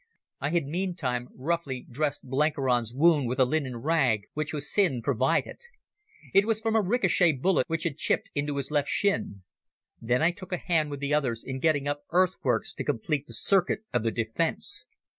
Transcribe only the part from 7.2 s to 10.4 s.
bullet which had chipped into his left shin. Then I